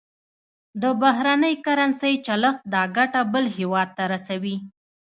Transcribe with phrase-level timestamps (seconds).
[0.81, 4.55] د بهرنۍ کرنسۍ چلښت دا ګټه بل هېواد ته رسوي.